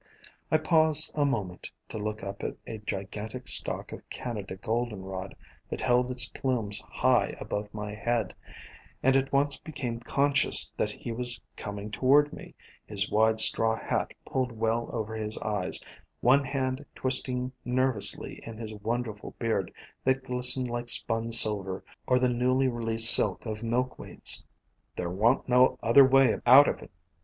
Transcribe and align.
I 0.49 0.57
paused 0.57 1.11
a 1.13 1.25
mo 1.25 1.43
ment 1.43 1.69
to 1.89 1.99
look 1.99 2.23
up 2.23 2.41
at 2.41 2.57
a 2.65 2.79
gigantic 2.79 3.47
stalk 3.47 3.91
of 3.91 4.09
Canada 4.09 4.55
Goldenrod 4.55 5.35
that 5.69 5.79
held 5.79 6.09
its 6.09 6.27
plumes 6.27 6.79
high 6.79 7.35
above 7.39 7.71
my 7.71 7.93
head, 7.93 8.33
and 9.03 9.15
at 9.15 9.31
once 9.31 9.57
became 9.59 9.99
conscious 9.99 10.71
that 10.75 10.89
he 10.89 11.11
was 11.11 11.39
coming 11.55 11.91
toward 11.91 12.33
me, 12.33 12.55
his 12.87 13.11
wide 13.11 13.39
straw 13.39 13.75
hat 13.77 14.11
pulled 14.25 14.51
well 14.51 14.89
over 14.91 15.13
his 15.13 15.37
eyes, 15.37 15.79
one 16.19 16.43
hand 16.45 16.83
twisting 16.95 17.51
nervously 17.63 18.39
in 18.41 18.57
his 18.57 18.73
wonderful 18.73 19.35
beard 19.37 19.71
that 20.03 20.23
glistened 20.23 20.67
like 20.67 20.89
spun 20.89 21.31
silver 21.31 21.83
or 22.07 22.17
the 22.17 22.27
newly 22.27 22.67
released 22.67 23.13
silk 23.13 23.45
of 23.45 23.61
Milkweeds. 23.61 24.43
"There 24.95 25.11
wa'n't 25.11 25.47
no 25.47 25.77
other 25.83 26.03
way 26.03 26.39
out 26.47 26.67
of 26.67 26.81
it. 26.81 26.89